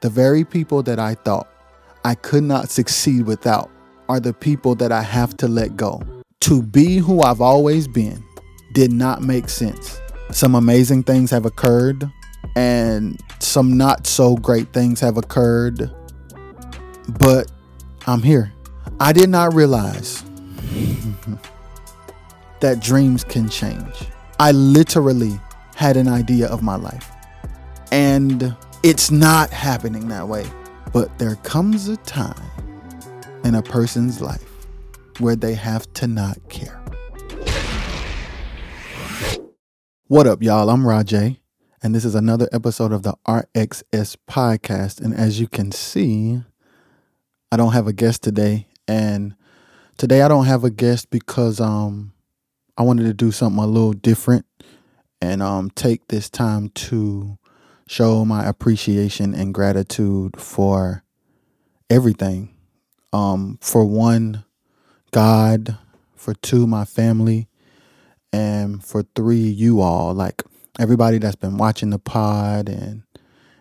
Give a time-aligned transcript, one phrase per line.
[0.00, 1.46] The very people that I thought
[2.06, 3.70] I could not succeed without
[4.08, 6.00] are the people that I have to let go.
[6.40, 8.24] To be who I've always been
[8.72, 10.00] did not make sense.
[10.30, 12.10] Some amazing things have occurred,
[12.56, 15.90] and some not so great things have occurred,
[17.18, 17.52] but
[18.06, 18.54] I'm here.
[19.00, 20.22] I did not realize
[22.60, 24.06] that dreams can change.
[24.38, 25.38] I literally
[25.74, 27.10] had an idea of my life,
[27.92, 30.46] and it's not happening that way.
[30.92, 32.50] But there comes a time
[33.44, 34.66] in a person's life
[35.18, 36.80] where they have to not care.
[40.06, 40.70] What up, y'all?
[40.70, 41.38] I'm RoJay,
[41.82, 45.00] and this is another episode of the RXS podcast.
[45.00, 46.42] And as you can see,
[47.52, 48.66] I don't have a guest today.
[48.88, 49.36] And
[49.98, 52.12] today I don't have a guest because um
[52.76, 54.46] I wanted to do something a little different
[55.20, 57.38] and um take this time to
[57.90, 61.02] show my appreciation and gratitude for
[61.90, 62.54] everything.
[63.12, 64.44] Um for one,
[65.10, 65.76] God,
[66.14, 67.48] for two, my family,
[68.32, 70.14] and for three, you all.
[70.14, 70.44] Like
[70.78, 73.02] everybody that's been watching the pod and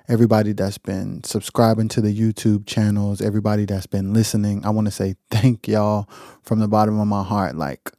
[0.08, 4.64] everybody that's been subscribing to the YouTube channels, everybody that's been listening.
[4.64, 6.08] I want to say thank y'all
[6.44, 7.56] from the bottom of my heart.
[7.56, 7.92] Like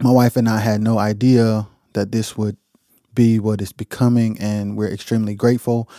[0.00, 2.56] my wife and I had no idea that this would
[3.16, 5.90] be what it's becoming and we're extremely grateful.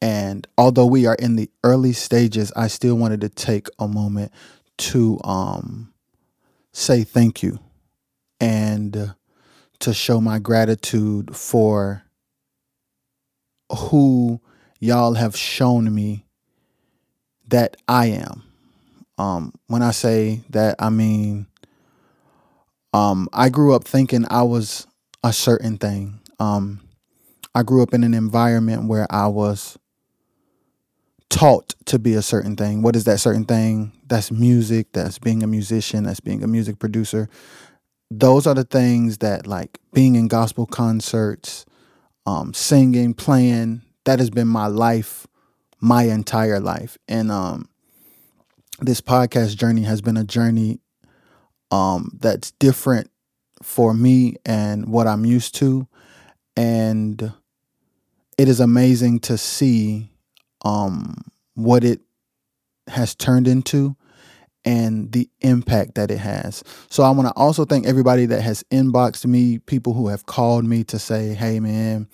[0.00, 4.30] And although we are in the early stages, I still wanted to take a moment
[4.78, 5.92] to um
[6.72, 7.58] say thank you
[8.38, 9.14] and
[9.80, 12.04] to show my gratitude for
[13.74, 14.40] who
[14.78, 16.26] y'all have shown me
[17.48, 18.42] that I am.
[19.18, 21.46] Um, when I say that, I mean,
[22.92, 24.86] um, I grew up thinking I was
[25.24, 26.20] a certain thing.
[26.38, 26.80] Um,
[27.54, 29.78] I grew up in an environment where I was
[31.30, 32.82] taught to be a certain thing.
[32.82, 33.92] What is that certain thing?
[34.06, 37.28] That's music, that's being a musician, that's being a music producer,
[38.10, 41.64] those are the things that like being in gospel concerts,
[42.24, 45.26] um, singing, playing, that has been my life,
[45.80, 46.98] my entire life.
[47.08, 47.68] And um,
[48.80, 50.80] this podcast journey has been a journey
[51.70, 53.10] um, that's different
[53.62, 55.88] for me and what I'm used to.
[56.56, 57.32] And
[58.38, 60.10] it is amazing to see
[60.64, 61.22] um,
[61.54, 62.00] what it
[62.88, 63.96] has turned into
[64.64, 66.64] and the impact that it has.
[66.90, 70.64] So I want to also thank everybody that has inboxed me, people who have called
[70.64, 72.08] me to say, "Hey man,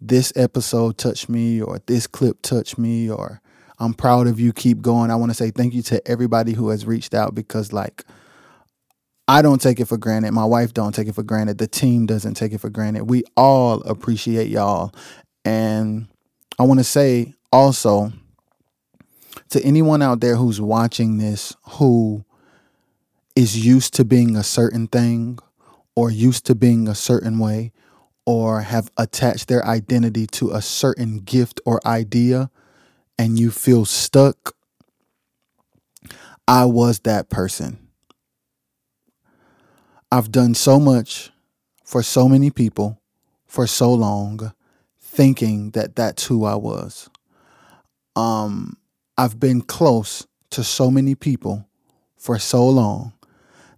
[0.00, 3.40] this episode touched me or this clip touched me or
[3.80, 6.68] I'm proud of you, keep going." I want to say thank you to everybody who
[6.68, 8.04] has reached out because like
[9.30, 10.32] I don't take it for granted.
[10.32, 11.58] My wife don't take it for granted.
[11.58, 13.10] The team doesn't take it for granted.
[13.10, 14.94] We all appreciate y'all.
[15.44, 16.08] And
[16.58, 18.10] I want to say also
[19.50, 22.24] to anyone out there who's watching this who
[23.36, 25.38] is used to being a certain thing
[25.94, 27.72] or used to being a certain way
[28.24, 32.50] or have attached their identity to a certain gift or idea
[33.18, 34.54] and you feel stuck,
[36.46, 37.87] I was that person.
[40.10, 41.30] I've done so much
[41.84, 43.00] for so many people
[43.46, 44.52] for so long
[45.00, 47.10] thinking that that's who I was.
[48.16, 48.76] Um
[49.18, 51.68] I've been close to so many people
[52.16, 53.12] for so long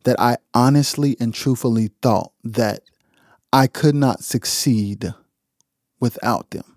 [0.05, 2.83] that I honestly and truthfully thought that
[3.53, 5.13] I could not succeed
[5.99, 6.77] without them.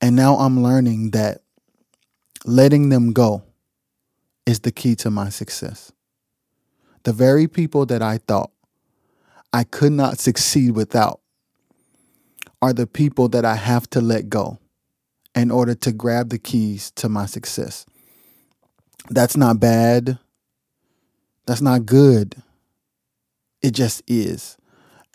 [0.00, 1.42] And now I'm learning that
[2.46, 3.42] letting them go
[4.46, 5.92] is the key to my success.
[7.04, 8.50] The very people that I thought
[9.52, 11.20] I could not succeed without
[12.62, 14.58] are the people that I have to let go
[15.34, 17.86] in order to grab the keys to my success.
[19.08, 20.18] That's not bad.
[21.46, 22.42] That's not good.
[23.62, 24.56] It just is.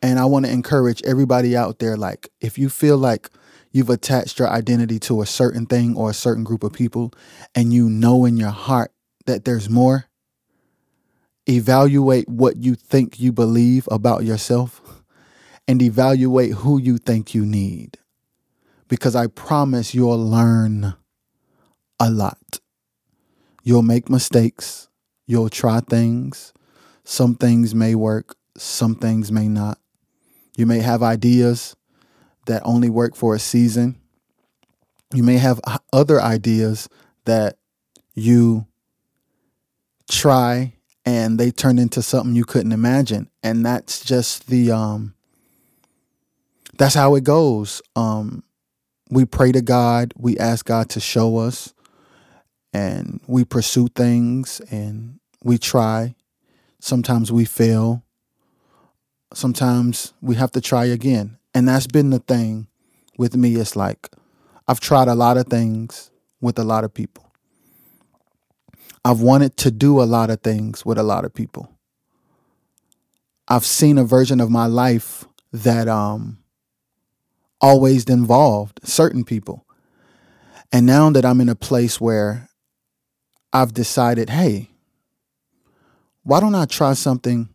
[0.01, 3.29] And I want to encourage everybody out there like, if you feel like
[3.71, 7.11] you've attached your identity to a certain thing or a certain group of people,
[7.53, 8.91] and you know in your heart
[9.25, 10.05] that there's more,
[11.47, 14.81] evaluate what you think you believe about yourself
[15.67, 17.97] and evaluate who you think you need
[18.87, 20.95] because I promise you'll learn
[21.99, 22.59] a lot.
[23.63, 24.89] You'll make mistakes,
[25.25, 26.53] you'll try things.
[27.03, 29.79] Some things may work, some things may not.
[30.57, 31.75] You may have ideas
[32.45, 33.99] that only work for a season.
[35.13, 35.59] You may have
[35.91, 36.89] other ideas
[37.25, 37.57] that
[38.13, 38.67] you
[40.09, 40.74] try
[41.05, 45.13] and they turn into something you couldn't imagine and that's just the um
[46.77, 48.43] that's how it goes um
[49.09, 51.73] we pray to God, we ask God to show us,
[52.73, 56.15] and we pursue things and we try.
[56.79, 58.03] Sometimes we fail.
[59.33, 61.37] Sometimes we have to try again.
[61.53, 62.67] And that's been the thing
[63.17, 63.55] with me.
[63.55, 64.09] It's like
[64.67, 66.11] I've tried a lot of things
[66.41, 67.24] with a lot of people.
[69.05, 71.71] I've wanted to do a lot of things with a lot of people.
[73.47, 76.39] I've seen a version of my life that um
[77.61, 79.63] always involved certain people.
[80.71, 82.49] And now that I'm in a place where
[83.53, 84.69] I've decided, hey,
[86.23, 87.49] why don't I try something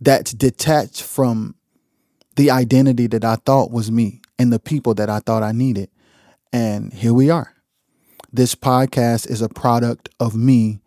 [0.00, 1.54] that's detached from
[2.36, 5.90] the identity that I thought was me and the people that I thought I needed?
[6.50, 7.54] And here we are.
[8.32, 10.80] This podcast is a product of me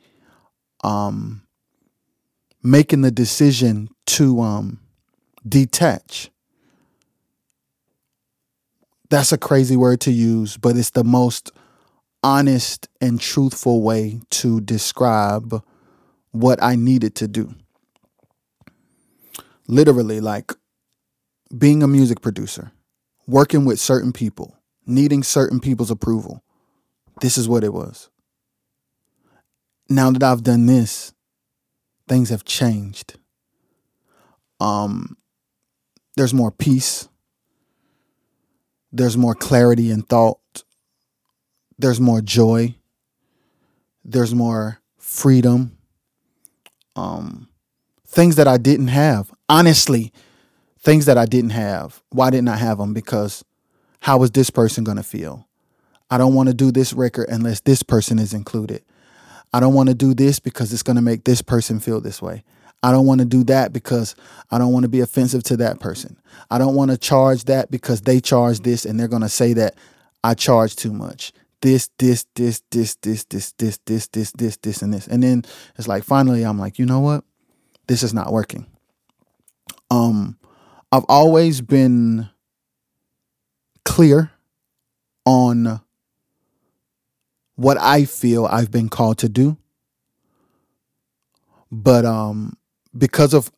[0.83, 1.43] um,
[2.63, 4.79] making the decision to um,
[5.47, 6.31] detach
[9.09, 11.51] that's a crazy word to use, but it's the most
[12.23, 15.63] honest and truthful way to describe
[16.31, 17.53] what I needed to do.
[19.67, 20.51] Literally, like
[21.55, 22.71] being a music producer,
[23.27, 26.43] working with certain people, needing certain people's approval.
[27.21, 28.09] This is what it was.
[29.89, 31.13] Now that I've done this,
[32.07, 33.17] things have changed.
[34.59, 35.17] Um,
[36.15, 37.07] there's more peace
[38.95, 40.63] there's more clarity in thought,
[41.77, 42.75] there's more joy,
[44.05, 45.77] there's more freedom,
[46.95, 47.49] um,
[48.07, 49.33] things that I didn't have.
[49.49, 50.13] Honestly,
[50.79, 52.01] things that I didn't have.
[52.11, 52.93] Why didn't I have them?
[52.93, 53.43] Because
[53.99, 55.45] how was this person going to feel?
[56.09, 58.83] I don't want to do this record unless this person is included.
[59.53, 62.21] I don't want to do this because it's going to make this person feel this
[62.21, 62.43] way.
[62.83, 64.15] I don't want to do that because
[64.51, 66.17] I don't want to be offensive to that person.
[66.51, 69.53] I don't want to charge that because they charge this and they're going to say
[69.53, 69.75] that
[70.23, 71.33] I charge too much.
[71.61, 75.07] This, this, this, this, this, this, this, this, this, this, this, and this.
[75.07, 75.45] And then
[75.77, 77.23] it's like finally I'm like, you know what?
[77.87, 78.67] This is not working.
[79.89, 80.37] Um,
[80.91, 82.29] I've always been
[83.83, 84.31] clear
[85.25, 85.81] on
[87.55, 89.57] what I feel I've been called to do.
[91.71, 92.57] But um
[92.97, 93.51] because of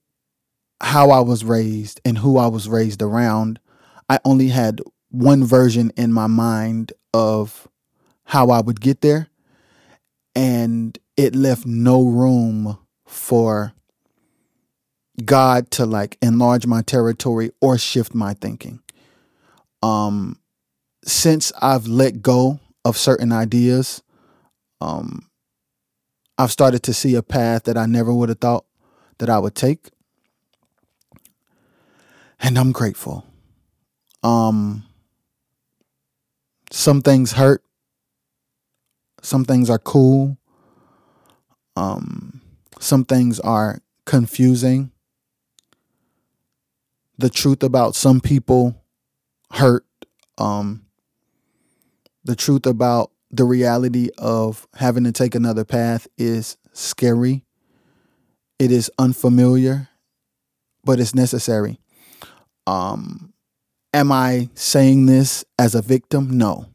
[0.81, 3.59] how I was raised and who I was raised around,
[4.09, 7.67] I only had one version in my mind of
[8.25, 9.27] how I would get there.
[10.35, 12.77] And it left no room
[13.07, 13.73] for
[15.23, 18.81] God to like enlarge my territory or shift my thinking.
[19.81, 20.39] Um,
[21.05, 24.01] since I've let go of certain ideas,
[24.79, 25.29] um,
[26.37, 28.65] I've started to see a path that I never would have thought
[29.17, 29.89] that I would take.
[32.39, 33.25] And I'm grateful.
[34.23, 34.83] Um
[36.71, 37.63] some things hurt.
[39.21, 40.37] Some things are cool.
[41.75, 42.41] Um
[42.79, 44.91] some things are confusing.
[47.17, 48.83] The truth about some people
[49.53, 49.85] hurt.
[50.37, 50.86] Um
[52.27, 57.45] the truth about the reality of having to take another path is scary.
[58.59, 59.87] It is unfamiliar,
[60.83, 61.79] but it's necessary.
[62.67, 63.33] Um,
[63.93, 66.37] am I saying this as a victim?
[66.37, 66.65] No.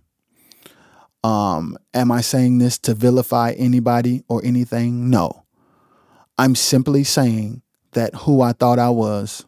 [1.23, 5.11] Um, am I saying this to vilify anybody or anything?
[5.11, 5.45] No.
[6.39, 7.61] I'm simply saying
[7.93, 9.45] that who I thought I was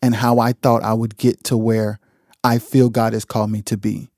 [0.00, 1.98] and how I thought I would get to where
[2.44, 4.10] I feel God has called me to be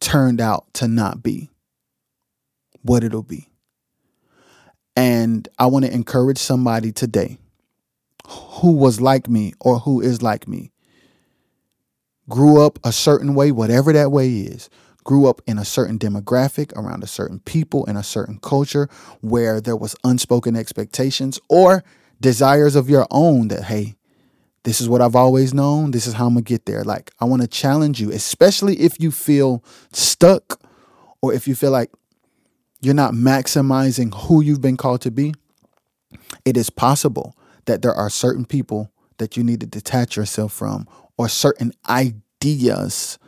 [0.00, 1.50] turned out to not be
[2.82, 3.48] what it'll be.
[4.96, 7.38] And I want to encourage somebody today
[8.26, 10.72] who was like me or who is like me.
[12.28, 14.70] Grew up a certain way, whatever that way is.
[15.02, 18.88] Grew up in a certain demographic, around a certain people, in a certain culture
[19.20, 21.84] where there was unspoken expectations or
[22.20, 23.96] desires of your own that, hey,
[24.64, 25.90] this is what I've always known.
[25.90, 26.84] This is how I'm going to get there.
[26.84, 30.60] Like, I want to challenge you, especially if you feel stuck
[31.20, 31.90] or if you feel like
[32.80, 35.34] you're not maximizing who you've been called to be,
[36.44, 40.88] it is possible that there are certain people that you need to detach yourself from
[41.16, 43.18] or certain ideas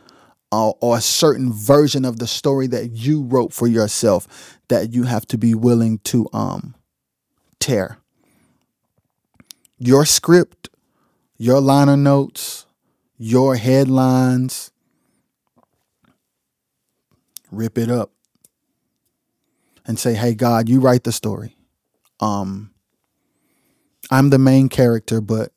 [0.51, 5.03] uh, or a certain version of the story that you wrote for yourself that you
[5.03, 6.75] have to be willing to um
[7.59, 7.97] tear
[9.77, 10.69] your script
[11.37, 12.65] your liner notes
[13.17, 14.71] your headlines
[17.51, 18.11] rip it up
[19.85, 21.55] and say, "Hey God, you write the story.
[22.19, 22.71] Um
[24.09, 25.51] I'm the main character, but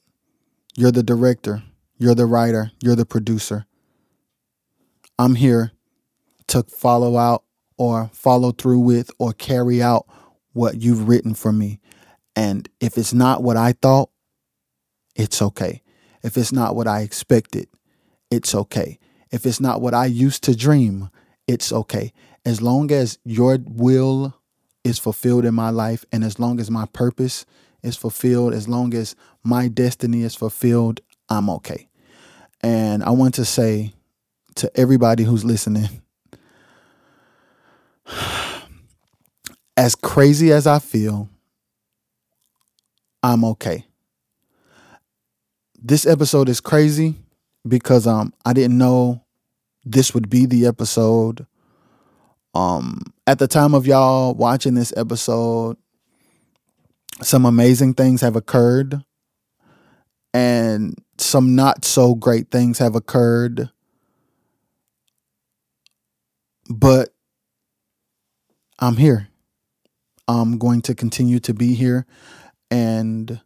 [0.77, 1.63] you're the director,
[1.99, 3.67] you're the writer, you're the producer.
[5.19, 5.73] I'm here
[6.49, 7.45] to follow out
[7.77, 10.07] or follow through with or carry out
[10.53, 11.81] what you've written for me.
[12.35, 14.11] And if it's not what I thought,
[15.15, 15.83] it's okay.
[16.23, 17.69] If it's not what I expected,
[18.31, 18.99] it's okay.
[19.31, 21.11] If it's not what I used to dream,
[21.47, 22.13] it's okay.
[22.45, 24.35] As long as your will
[24.85, 27.45] is fulfilled in my life and as long as my purpose
[27.83, 31.89] is fulfilled, as long as my destiny is fulfilled, I'm okay.
[32.63, 33.93] And I want to say
[34.57, 36.03] to everybody who's listening,
[39.77, 41.29] as crazy as I feel,
[43.23, 43.87] I'm okay.
[45.83, 47.17] This episode is crazy
[47.67, 49.25] because um I didn't know
[49.83, 51.47] this would be the episode.
[52.55, 55.79] Um at the time of y'all watching this episode,
[57.23, 59.03] some amazing things have occurred
[60.35, 63.71] and some not so great things have occurred.
[66.69, 67.09] But
[68.79, 69.29] I'm here.
[70.29, 72.05] I'm going to continue to be here
[72.71, 73.41] and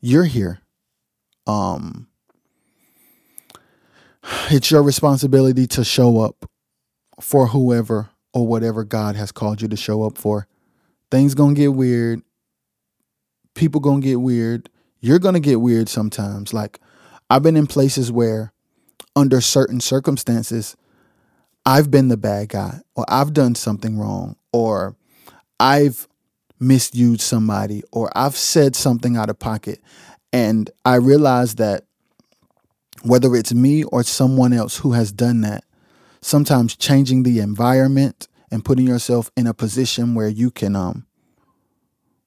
[0.00, 0.60] you're here.
[1.46, 2.08] Um
[4.50, 6.50] it's your responsibility to show up
[7.20, 10.46] for whoever or whatever God has called you to show up for.
[11.10, 12.22] Things going to get weird.
[13.54, 14.68] People going to get weird.
[15.00, 16.52] You're going to get weird sometimes.
[16.52, 16.80] Like
[17.30, 18.52] I've been in places where
[19.14, 20.76] under certain circumstances
[21.64, 24.96] I've been the bad guy or I've done something wrong or
[25.58, 26.06] I've
[26.60, 29.80] misused somebody or I've said something out of pocket
[30.36, 31.84] and I realize that
[33.02, 35.64] whether it's me or someone else who has done that,
[36.20, 41.06] sometimes changing the environment and putting yourself in a position where you can um,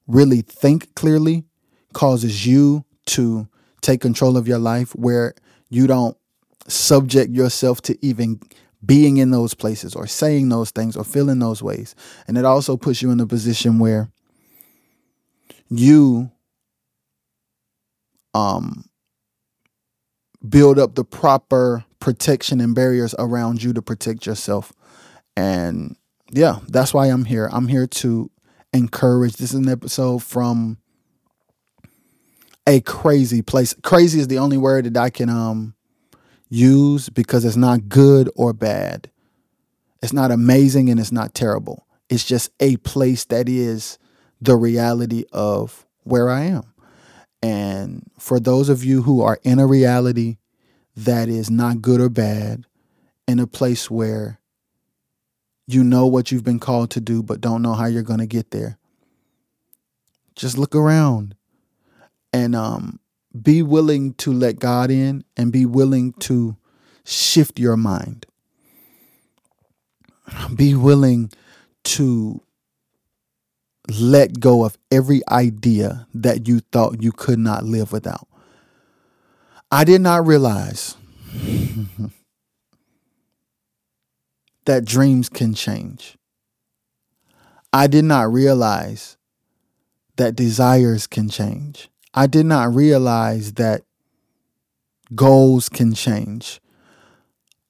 [0.08, 1.44] really think clearly
[1.94, 3.48] causes you to
[3.82, 5.36] take control of your life where
[5.70, 6.18] you don't
[6.68, 8.40] subject yourself to even
[8.84, 11.94] being in those places or saying those things or feeling those ways.
[12.28, 14.10] And it also puts you in a position where
[15.70, 16.32] you
[18.34, 18.86] um
[20.48, 24.72] build up the proper protection and barriers around you to protect yourself.
[25.36, 25.98] And
[26.32, 27.50] yeah, that's why I'm here.
[27.52, 28.32] I'm here to
[28.74, 29.34] encourage.
[29.34, 30.78] This is an episode from
[32.68, 33.74] a crazy place.
[33.84, 35.74] Crazy is the only word that I can um
[36.50, 39.12] use because it's not good or bad.
[40.02, 41.86] It's not amazing and it's not terrible.
[42.10, 44.00] It's just a place that is
[44.42, 46.64] the reality of where I am.
[47.42, 50.38] And for those of you who are in a reality
[50.96, 52.66] that is not good or bad,
[53.28, 54.40] in a place where
[55.68, 58.26] you know what you've been called to do, but don't know how you're going to
[58.26, 58.80] get there,
[60.36, 61.36] just look around
[62.34, 63.00] and um,
[63.40, 66.58] be willing to let God in and be willing to
[67.06, 68.26] shift your mind.
[70.56, 71.32] Be willing
[71.84, 72.42] to
[73.90, 78.28] let go of every idea that you thought you could not live without.
[79.72, 80.96] I did not realize
[84.66, 86.18] that dreams can change.
[87.72, 89.18] I did not realize
[90.18, 91.90] that desires can change.
[92.14, 93.84] I did not realize that
[95.16, 96.60] goals can change.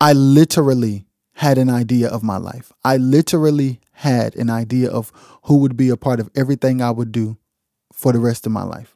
[0.02, 2.72] I literally had an idea of my life.
[2.84, 5.12] I literally had an idea of
[5.44, 7.38] who would be a part of everything I would do
[7.92, 8.96] for the rest of my life.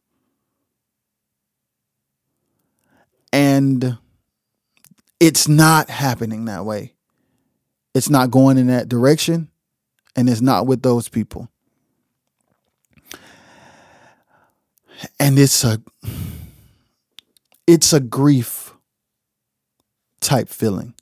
[3.33, 3.97] And
[5.19, 6.93] it's not happening that way.
[7.93, 9.49] It's not going in that direction,
[10.15, 11.49] and it's not with those people.
[15.19, 15.81] And it's a
[17.67, 18.73] it's a grief
[20.21, 20.93] type feeling.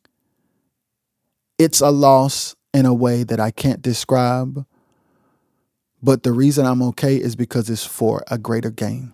[1.59, 4.65] It's a loss in a way that I can't describe.
[6.01, 9.13] But the reason I'm okay is because it's for a greater gain.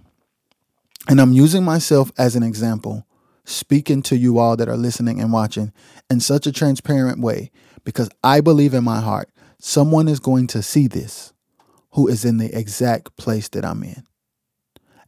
[1.10, 3.06] And I'm using myself as an example,
[3.46, 5.72] speaking to you all that are listening and watching
[6.10, 7.52] in such a transparent way,
[7.84, 11.34] because I believe in my heart someone is going to see this
[11.94, 14.04] who is in the exact place that I'm in.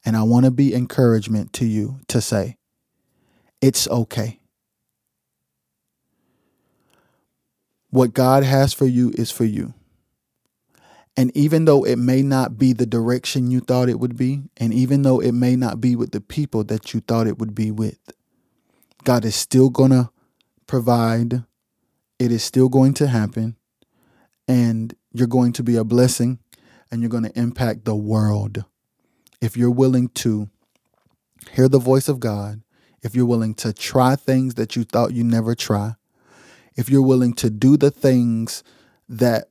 [0.05, 2.57] And I want to be encouragement to you to say,
[3.61, 4.38] it's okay.
[7.89, 9.73] What God has for you is for you.
[11.17, 14.73] And even though it may not be the direction you thought it would be, and
[14.73, 17.71] even though it may not be with the people that you thought it would be
[17.71, 17.99] with,
[19.03, 20.11] God is still going to
[20.67, 21.43] provide.
[22.19, 23.57] It is still going to happen.
[24.47, 26.39] And you're going to be a blessing
[26.91, 28.63] and you're going to impact the world.
[29.41, 30.49] If you're willing to
[31.51, 32.61] hear the voice of God,
[33.01, 35.95] if you're willing to try things that you thought you never try,
[36.79, 38.63] if you're willing to do the things
[39.09, 39.49] that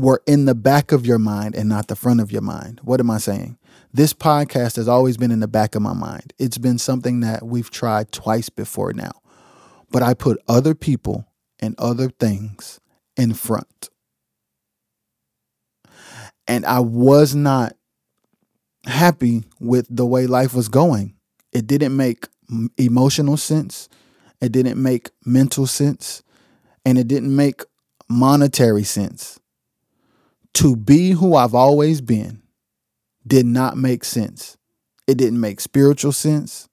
[0.00, 2.80] were in the back of your mind and not the front of your mind.
[2.82, 3.56] What am I saying?
[3.94, 6.32] This podcast has always been in the back of my mind.
[6.40, 9.12] It's been something that we've tried twice before now.
[9.92, 11.28] But I put other people
[11.60, 12.80] and other things
[13.16, 13.88] in front.
[16.48, 17.76] And I was not
[18.86, 21.14] happy with the way life was going.
[21.52, 22.26] It didn't make
[22.76, 23.88] emotional sense.
[24.40, 26.24] It didn't make mental sense.
[26.86, 27.62] And it didn't make
[28.08, 29.40] monetary sense.
[30.54, 32.42] To be who I've always been
[33.26, 34.56] did not make sense.
[35.06, 36.68] It didn't make spiritual sense.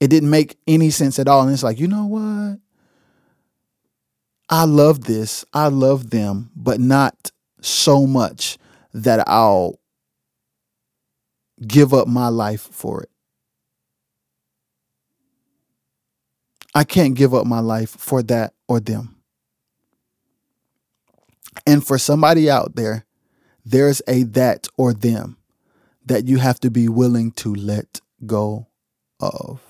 [0.00, 1.42] It didn't make any sense at all.
[1.42, 2.58] And it's like, you know what?
[4.50, 5.44] I love this.
[5.52, 7.30] I love them, but not
[7.60, 8.58] so much
[8.92, 9.78] that I'll
[11.66, 13.10] give up my life for it.
[16.74, 19.16] I can't give up my life for that or them.
[21.66, 23.04] And for somebody out there,
[23.64, 25.38] there's a that or them
[26.04, 28.66] that you have to be willing to let go
[29.20, 29.60] of.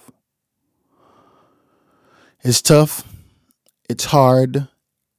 [2.43, 3.05] It's tough.
[3.89, 4.69] It's hard.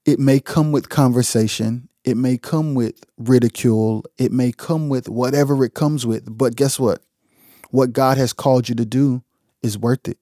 [0.05, 1.89] It may come with conversation.
[2.03, 4.03] It may come with ridicule.
[4.17, 6.37] It may come with whatever it comes with.
[6.37, 7.01] But guess what?
[7.71, 9.23] What God has called you to do
[9.63, 10.19] is worth it.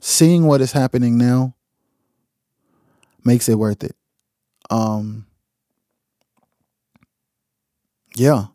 [0.00, 1.54] Seeing what is happening now
[3.24, 3.94] makes it worth it.
[4.70, 5.26] Um,
[8.16, 8.46] yeah,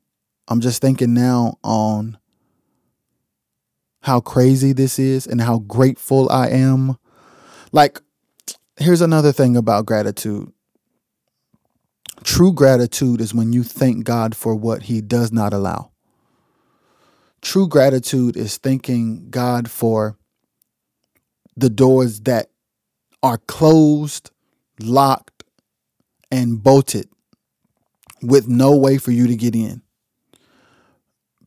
[0.48, 2.18] I'm just thinking now on
[4.02, 6.98] how crazy this is and how grateful I am.
[7.72, 8.02] Like,
[8.78, 10.52] here's another thing about gratitude.
[12.24, 15.92] True gratitude is when you thank God for what He does not allow.
[17.42, 20.18] True gratitude is thanking God for
[21.58, 22.50] the doors that
[23.24, 24.32] are closed,
[24.80, 25.44] locked,
[26.32, 27.10] and bolted
[28.22, 29.82] with no way for you to get in.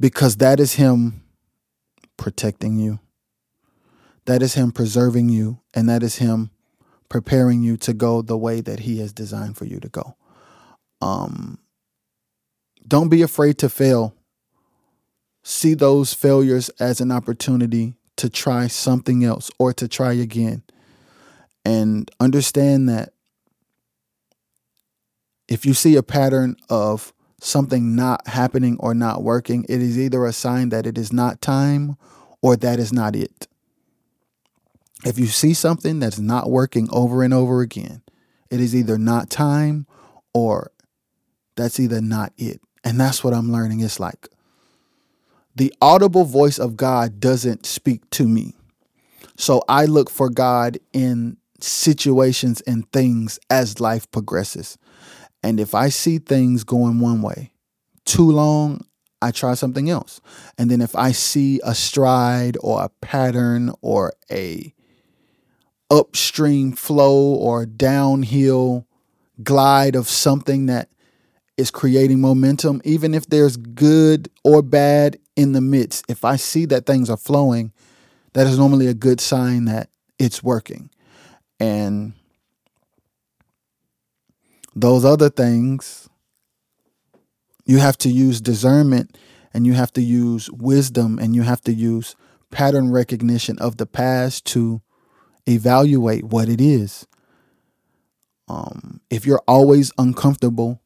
[0.00, 1.22] Because that is Him
[2.16, 3.00] protecting you.
[4.26, 5.60] That is Him preserving you.
[5.74, 6.50] And that is Him
[7.08, 10.16] preparing you to go the way that He has designed for you to go.
[11.00, 11.58] Um,
[12.86, 14.14] don't be afraid to fail.
[15.42, 20.62] See those failures as an opportunity to try something else or to try again.
[21.64, 23.12] And understand that
[25.48, 30.24] if you see a pattern of something not happening or not working, it is either
[30.24, 31.96] a sign that it is not time
[32.42, 33.46] or that is not it.
[35.04, 38.02] If you see something that's not working over and over again,
[38.50, 39.86] it is either not time
[40.34, 40.72] or
[41.54, 42.60] that's either not it.
[42.82, 43.80] And that's what I'm learning.
[43.80, 44.28] It's like
[45.58, 48.54] the audible voice of God doesn't speak to me.
[49.36, 54.78] So I look for God in situations and things as life progresses.
[55.42, 57.52] And if I see things going one way
[58.04, 58.84] too long,
[59.20, 60.20] I try something else.
[60.56, 64.72] And then if I see a stride or a pattern or a
[65.90, 68.86] upstream flow or downhill
[69.42, 70.88] glide of something that
[71.56, 76.64] is creating momentum, even if there's good or bad in the midst, if I see
[76.66, 77.72] that things are flowing,
[78.32, 80.90] that is normally a good sign that it's working.
[81.60, 82.14] And
[84.74, 86.08] those other things,
[87.64, 89.16] you have to use discernment
[89.54, 92.16] and you have to use wisdom and you have to use
[92.50, 94.82] pattern recognition of the past to
[95.46, 97.06] evaluate what it is.
[98.48, 100.82] Um, if you're always uncomfortable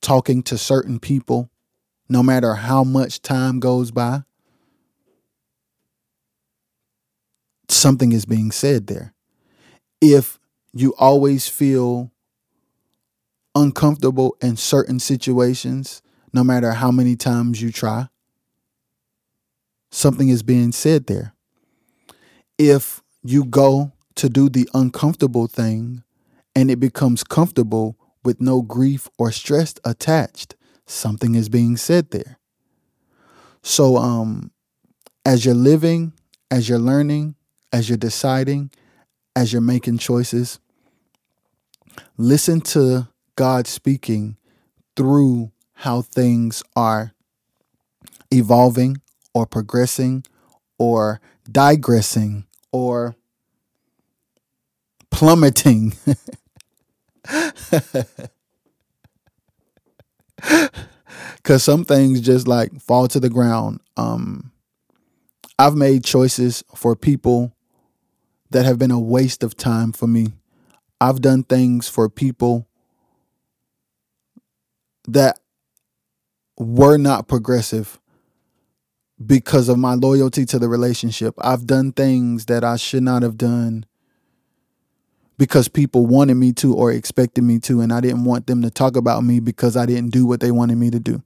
[0.00, 1.50] talking to certain people,
[2.12, 4.22] no matter how much time goes by,
[7.68, 9.14] something is being said there.
[10.00, 10.38] If
[10.72, 12.12] you always feel
[13.54, 18.08] uncomfortable in certain situations, no matter how many times you try.
[19.90, 21.34] Something is being said there.
[22.58, 26.02] If you go to do the uncomfortable thing
[26.54, 30.54] and it becomes comfortable with no grief or stress attached,
[30.86, 32.38] something is being said there.
[33.62, 34.50] So, um,
[35.24, 36.12] as you're living,
[36.50, 37.36] as you're learning,
[37.72, 38.70] as you're deciding,
[39.34, 40.58] as you're making choices,
[42.16, 44.36] listen to God speaking
[44.96, 47.12] through how things are
[48.32, 48.98] evolving
[49.34, 50.24] or progressing
[50.78, 53.16] or digressing or
[55.10, 55.94] plummeting.
[61.42, 63.80] Cause some things just like fall to the ground.
[63.96, 64.52] Um,
[65.58, 67.54] I've made choices for people
[68.50, 70.28] that have been a waste of time for me.
[71.00, 72.68] I've done things for people
[75.08, 75.40] that
[76.58, 77.98] were not progressive
[79.24, 81.34] because of my loyalty to the relationship.
[81.38, 83.86] I've done things that I should not have done
[85.42, 88.70] because people wanted me to or expected me to, and I didn't want them to
[88.70, 91.20] talk about me because I didn't do what they wanted me to do.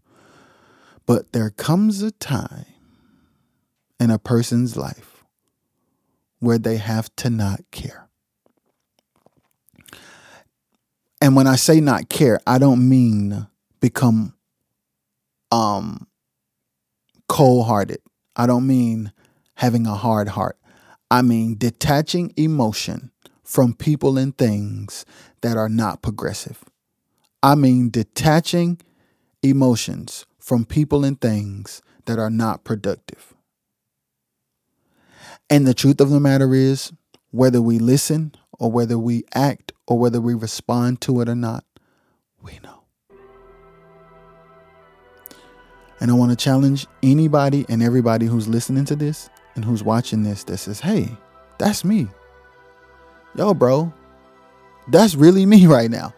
[1.04, 2.64] But there comes a time
[4.00, 5.22] in a person's life
[6.38, 8.08] where they have to not care.
[11.20, 13.46] And when I say not care, I don't mean
[13.82, 14.32] become
[15.52, 16.06] um
[17.28, 18.00] cold-hearted.
[18.34, 19.12] I don't mean
[19.56, 20.56] having a hard heart.
[21.10, 23.10] I mean detaching emotion
[23.46, 25.06] from people and things
[25.40, 26.64] that are not progressive.
[27.42, 28.80] I mean detaching
[29.40, 33.34] emotions from people and things that are not productive.
[35.48, 36.92] And the truth of the matter is,
[37.30, 41.64] whether we listen or whether we act or whether we respond to it or not,
[42.42, 42.82] we know.
[46.00, 50.24] And I want to challenge anybody and everybody who's listening to this and who's watching
[50.24, 51.16] this that says, hey,
[51.58, 52.08] that's me.
[53.36, 53.92] Yo, bro,
[54.88, 56.14] that's really me right now.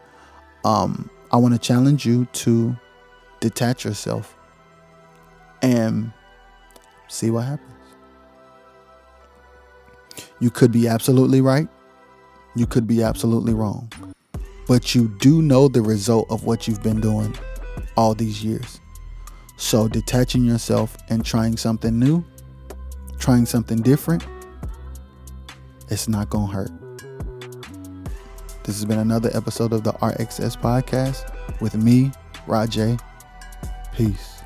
[0.64, 2.76] Um, I want to challenge you to
[3.40, 4.37] detach yourself
[5.62, 6.12] and
[7.09, 7.72] see what happens.
[10.40, 11.68] You could be absolutely right.
[12.54, 13.90] You could be absolutely wrong.
[14.68, 17.37] But you do know the result of what you've been doing
[17.96, 18.81] all these years.
[19.57, 22.24] So detaching yourself and trying something new,
[23.18, 24.24] trying something different,
[25.88, 26.88] it's not going to hurt.
[28.68, 32.12] This has been another episode of the RXS podcast with me,
[32.46, 33.00] RoJay.
[33.94, 34.38] Peace.